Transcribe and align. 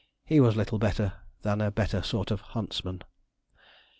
He 0.25 0.39
was 0.39 0.55
little 0.55 0.79
better 0.79 1.13
than 1.43 1.61
a 1.61 1.69
better 1.69 2.01
sort 2.01 2.31
of 2.31 2.41
huntsman. 2.41 3.03